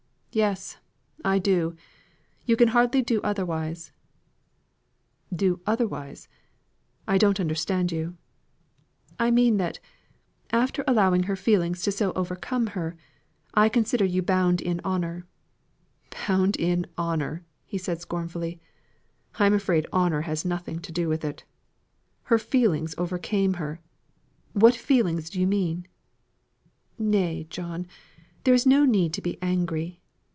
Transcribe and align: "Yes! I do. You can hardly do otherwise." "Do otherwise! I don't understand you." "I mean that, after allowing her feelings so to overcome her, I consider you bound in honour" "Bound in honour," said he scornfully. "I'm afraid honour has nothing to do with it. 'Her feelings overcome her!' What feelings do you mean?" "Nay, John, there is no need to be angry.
"Yes! 0.33 0.77
I 1.25 1.39
do. 1.39 1.75
You 2.45 2.55
can 2.55 2.69
hardly 2.69 3.01
do 3.01 3.19
otherwise." 3.21 3.91
"Do 5.35 5.59
otherwise! 5.67 6.29
I 7.05 7.17
don't 7.17 7.37
understand 7.41 7.91
you." 7.91 8.15
"I 9.19 9.29
mean 9.29 9.57
that, 9.57 9.81
after 10.53 10.85
allowing 10.87 11.23
her 11.23 11.35
feelings 11.35 11.81
so 11.81 12.11
to 12.13 12.17
overcome 12.17 12.67
her, 12.67 12.95
I 13.55 13.67
consider 13.67 14.05
you 14.05 14.21
bound 14.21 14.61
in 14.61 14.79
honour" 14.85 15.25
"Bound 16.29 16.55
in 16.55 16.85
honour," 16.97 17.43
said 17.77 17.97
he 17.97 18.01
scornfully. 18.01 18.61
"I'm 19.37 19.53
afraid 19.53 19.85
honour 19.91 20.21
has 20.21 20.45
nothing 20.45 20.79
to 20.79 20.93
do 20.93 21.09
with 21.09 21.25
it. 21.25 21.43
'Her 22.23 22.39
feelings 22.39 22.95
overcome 22.97 23.55
her!' 23.55 23.81
What 24.53 24.75
feelings 24.75 25.29
do 25.29 25.41
you 25.41 25.47
mean?" 25.47 25.87
"Nay, 26.97 27.47
John, 27.49 27.85
there 28.45 28.53
is 28.53 28.65
no 28.65 28.85
need 28.85 29.11
to 29.15 29.21
be 29.21 29.37
angry. 29.41 29.97